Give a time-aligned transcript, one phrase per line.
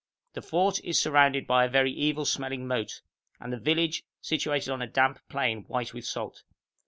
[0.33, 3.01] The fort is surrounded by a very evil smelling moat,
[3.39, 6.41] and the village situated on a damp plain, white with salt.